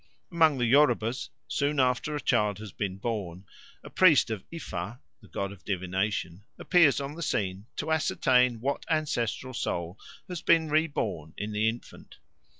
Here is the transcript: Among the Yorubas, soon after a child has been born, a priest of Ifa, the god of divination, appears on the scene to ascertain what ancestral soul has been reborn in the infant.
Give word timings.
Among 0.31 0.57
the 0.57 0.65
Yorubas, 0.65 1.29
soon 1.47 1.79
after 1.79 2.15
a 2.15 2.19
child 2.19 2.57
has 2.57 2.71
been 2.71 2.97
born, 2.97 3.45
a 3.83 3.89
priest 3.91 4.31
of 4.31 4.43
Ifa, 4.51 4.97
the 5.21 5.27
god 5.27 5.51
of 5.51 5.63
divination, 5.63 6.43
appears 6.57 6.99
on 6.99 7.13
the 7.13 7.21
scene 7.21 7.67
to 7.75 7.91
ascertain 7.91 8.61
what 8.61 8.83
ancestral 8.89 9.53
soul 9.53 9.99
has 10.27 10.41
been 10.41 10.69
reborn 10.69 11.35
in 11.37 11.51
the 11.51 11.69
infant. 11.69 12.17